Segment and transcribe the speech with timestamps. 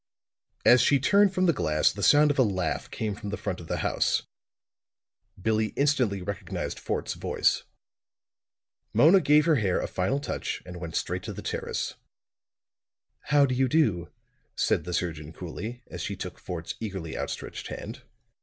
[0.65, 3.59] As she turned from the glass the sound of a laugh came from the front
[3.59, 4.23] of the house.
[5.39, 7.65] Billie instantly recognized Fort's voice.
[8.93, 11.93] Mona gave her hair a final touch and went straight to the terrace.
[13.25, 14.09] "How do you do?"
[14.55, 18.01] said the surgeon coolly, as she took Fort's eagerly outstretched hand.